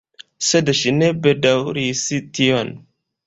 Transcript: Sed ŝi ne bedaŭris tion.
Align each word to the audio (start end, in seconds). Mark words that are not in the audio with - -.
Sed 0.45 0.71
ŝi 0.77 0.93
ne 1.01 1.09
bedaŭris 1.27 2.03
tion. 2.39 2.73